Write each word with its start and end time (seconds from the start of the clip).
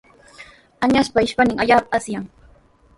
Añaspa 0.87 1.25
ishpayninqa 1.27 1.63
allaapami 1.63 1.95
asyan. 1.97 2.25